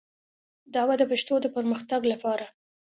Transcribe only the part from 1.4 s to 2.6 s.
د پرمختګ لپاره